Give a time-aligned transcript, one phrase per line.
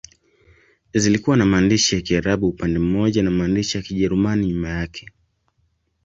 [0.93, 5.07] Zilikuwa na maandishi ya Kiarabu upande mmoja na maandishi ya Kijerumani nyuma yake.